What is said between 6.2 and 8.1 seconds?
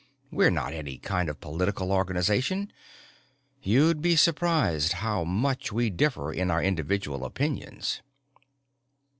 in our individual opinions."